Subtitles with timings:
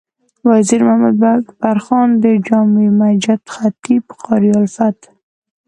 [0.49, 4.99] وزیر محمد اکبر خان د جامع مسجد خطیب قاري الفت،